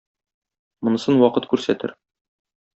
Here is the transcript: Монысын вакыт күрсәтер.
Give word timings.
Монысын 0.87 1.21
вакыт 1.25 1.49
күрсәтер. 1.53 1.97